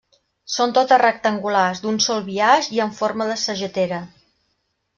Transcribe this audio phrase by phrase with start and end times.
[0.53, 4.01] Són totes rectangulars, d'un sol biaix i amb forma de sagetera.